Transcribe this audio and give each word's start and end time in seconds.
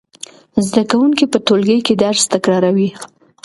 زده 0.67 0.83
کوونکي 0.91 1.25
په 1.29 1.37
ټولګي 1.45 1.79
کې 1.85 1.93
درس 2.03 2.23
تکراروي. 2.33 2.89